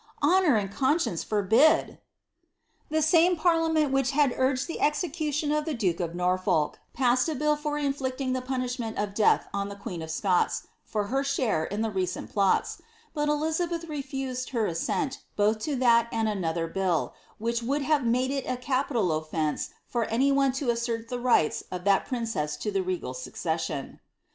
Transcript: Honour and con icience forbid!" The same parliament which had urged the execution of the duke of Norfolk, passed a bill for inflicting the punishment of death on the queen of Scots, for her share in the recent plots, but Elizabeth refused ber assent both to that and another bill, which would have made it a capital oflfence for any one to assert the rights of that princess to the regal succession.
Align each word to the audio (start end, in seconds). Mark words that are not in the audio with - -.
Honour 0.23 0.55
and 0.55 0.71
con 0.71 0.97
icience 0.97 1.23
forbid!" 1.23 1.99
The 2.89 3.03
same 3.03 3.35
parliament 3.35 3.91
which 3.91 4.09
had 4.13 4.33
urged 4.35 4.65
the 4.67 4.81
execution 4.81 5.51
of 5.51 5.65
the 5.65 5.75
duke 5.75 5.99
of 5.99 6.15
Norfolk, 6.15 6.79
passed 6.91 7.29
a 7.29 7.35
bill 7.35 7.55
for 7.55 7.77
inflicting 7.77 8.33
the 8.33 8.41
punishment 8.41 8.97
of 8.97 9.13
death 9.13 9.47
on 9.53 9.69
the 9.69 9.75
queen 9.75 10.01
of 10.01 10.09
Scots, 10.09 10.65
for 10.83 11.03
her 11.05 11.23
share 11.23 11.65
in 11.65 11.83
the 11.83 11.91
recent 11.91 12.31
plots, 12.31 12.81
but 13.13 13.29
Elizabeth 13.29 13.83
refused 13.83 14.51
ber 14.51 14.65
assent 14.65 15.19
both 15.35 15.59
to 15.59 15.75
that 15.75 16.07
and 16.11 16.27
another 16.27 16.65
bill, 16.65 17.13
which 17.37 17.61
would 17.61 17.83
have 17.83 18.03
made 18.03 18.31
it 18.31 18.45
a 18.47 18.57
capital 18.57 19.09
oflfence 19.09 19.69
for 19.85 20.05
any 20.05 20.31
one 20.31 20.51
to 20.53 20.71
assert 20.71 21.09
the 21.09 21.19
rights 21.19 21.63
of 21.69 21.83
that 21.83 22.07
princess 22.07 22.57
to 22.57 22.71
the 22.71 22.81
regal 22.81 23.13
succession. 23.13 23.99